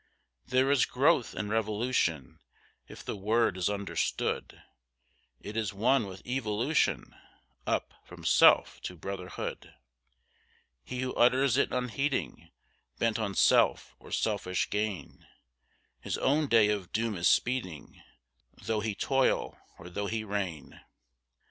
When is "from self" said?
8.03-8.81